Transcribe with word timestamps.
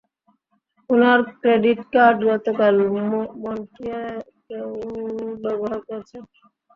উনার 0.89 1.19
credit 1.41 1.79
card 1.93 2.17
গতকাল 2.27 2.75
মন্ট্রিয়ালে 3.43 4.15
কেউ 4.47 4.67
ব্যাবহার 5.43 5.79
করেছেন। 5.87 6.21